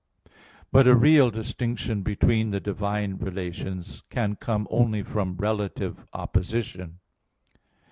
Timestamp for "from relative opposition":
5.03-6.97